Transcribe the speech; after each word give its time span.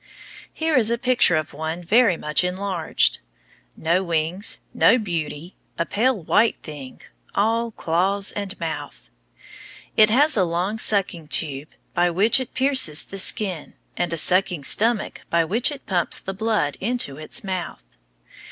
Here 0.51 0.75
is 0.75 0.89
a 0.89 0.97
picture 0.97 1.35
of 1.35 1.53
one 1.53 1.83
very 1.83 2.17
much 2.17 2.43
enlarged. 2.43 3.19
No 3.77 4.01
wings, 4.01 4.61
no 4.73 4.97
beauty, 4.97 5.55
a 5.77 5.85
pale 5.85 6.19
white 6.23 6.57
thing, 6.63 7.01
all 7.35 7.69
claws 7.69 8.31
and 8.31 8.59
mouth. 8.59 9.11
It 9.95 10.09
has 10.09 10.35
a 10.35 10.43
long 10.43 10.79
sucking 10.79 11.27
tube 11.27 11.69
by 11.93 12.09
which 12.09 12.39
it 12.39 12.55
pierces 12.55 13.05
the 13.05 13.19
skin, 13.19 13.75
and 13.95 14.11
a 14.11 14.17
sucking 14.17 14.63
stomach 14.63 15.21
by 15.29 15.45
which 15.45 15.71
it 15.71 15.85
pumps 15.85 16.19
the 16.19 16.33
blood 16.33 16.77
into 16.81 17.17
its 17.17 17.43
mouth. 17.43 17.85